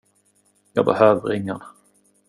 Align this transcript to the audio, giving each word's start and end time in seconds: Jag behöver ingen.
Jag 0.73 0.83
behöver 0.85 1.31
ingen. 1.33 1.59